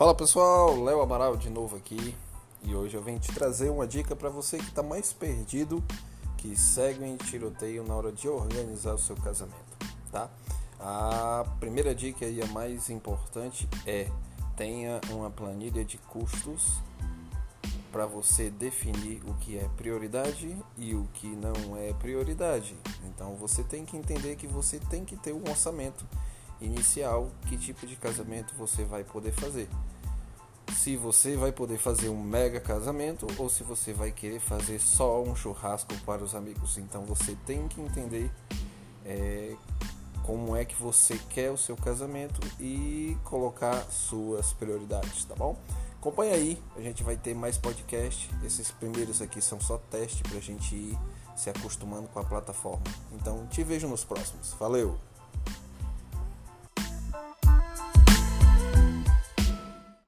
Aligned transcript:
Fala 0.00 0.14
pessoal, 0.14 0.82
Léo 0.82 1.02
Amaral 1.02 1.36
de 1.36 1.50
novo 1.50 1.76
aqui 1.76 2.16
e 2.62 2.74
hoje 2.74 2.96
eu 2.96 3.02
venho 3.02 3.20
te 3.20 3.30
trazer 3.34 3.68
uma 3.68 3.86
dica 3.86 4.16
para 4.16 4.30
você 4.30 4.56
que 4.56 4.64
está 4.64 4.82
mais 4.82 5.12
perdido, 5.12 5.84
que 6.38 6.56
segue 6.56 7.04
em 7.04 7.18
tiroteio 7.18 7.84
na 7.86 7.94
hora 7.94 8.10
de 8.10 8.26
organizar 8.26 8.94
o 8.94 8.98
seu 8.98 9.14
casamento, 9.14 9.76
tá? 10.10 10.30
A 10.80 11.44
primeira 11.60 11.94
dica 11.94 12.24
e 12.24 12.40
a 12.40 12.46
mais 12.46 12.88
importante 12.88 13.68
é 13.86 14.08
tenha 14.56 15.02
uma 15.10 15.30
planilha 15.30 15.84
de 15.84 15.98
custos 15.98 16.80
para 17.92 18.06
você 18.06 18.48
definir 18.48 19.20
o 19.26 19.34
que 19.34 19.58
é 19.58 19.68
prioridade 19.76 20.56
e 20.78 20.94
o 20.94 21.06
que 21.12 21.26
não 21.26 21.76
é 21.76 21.92
prioridade. 21.92 22.74
Então 23.04 23.34
você 23.34 23.62
tem 23.62 23.84
que 23.84 23.98
entender 23.98 24.36
que 24.36 24.46
você 24.46 24.78
tem 24.78 25.04
que 25.04 25.14
ter 25.14 25.34
um 25.34 25.42
orçamento 25.46 26.06
inicial, 26.60 27.30
que 27.46 27.56
tipo 27.56 27.86
de 27.86 27.96
casamento 27.96 28.54
você 28.54 28.84
vai 28.84 29.04
poder 29.04 29.32
fazer. 29.32 29.68
Se 30.80 30.96
você 30.96 31.36
vai 31.36 31.52
poder 31.52 31.76
fazer 31.76 32.08
um 32.08 32.18
mega 32.18 32.58
casamento 32.58 33.26
ou 33.36 33.50
se 33.50 33.62
você 33.62 33.92
vai 33.92 34.10
querer 34.10 34.40
fazer 34.40 34.80
só 34.80 35.22
um 35.22 35.36
churrasco 35.36 35.94
para 36.06 36.24
os 36.24 36.34
amigos. 36.34 36.78
Então 36.78 37.04
você 37.04 37.36
tem 37.44 37.68
que 37.68 37.82
entender 37.82 38.30
é, 39.04 39.54
como 40.22 40.56
é 40.56 40.64
que 40.64 40.74
você 40.74 41.20
quer 41.28 41.50
o 41.50 41.58
seu 41.58 41.76
casamento 41.76 42.40
e 42.58 43.14
colocar 43.24 43.78
suas 43.90 44.54
prioridades, 44.54 45.26
tá 45.26 45.34
bom? 45.34 45.54
Acompanha 45.98 46.32
aí, 46.32 46.58
a 46.74 46.80
gente 46.80 47.02
vai 47.02 47.18
ter 47.18 47.34
mais 47.34 47.58
podcast. 47.58 48.30
Esses 48.42 48.70
primeiros 48.70 49.20
aqui 49.20 49.42
são 49.42 49.60
só 49.60 49.76
teste 49.76 50.22
para 50.22 50.38
a 50.38 50.42
gente 50.42 50.74
ir 50.74 50.98
se 51.36 51.50
acostumando 51.50 52.08
com 52.08 52.20
a 52.20 52.24
plataforma. 52.24 52.84
Então 53.12 53.46
te 53.48 53.62
vejo 53.62 53.86
nos 53.86 54.02
próximos. 54.02 54.54
Valeu! 54.54 55.09